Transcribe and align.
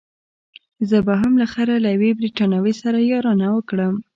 زه 0.89 0.97
به 1.05 1.13
هم 1.21 1.33
له 1.41 1.45
خیره 1.53 1.75
له 1.83 1.89
یوې 1.95 2.11
بریتانوۍ 2.19 2.73
سره 2.81 2.97
یارانه 3.11 3.47
وکړم. 3.51 3.95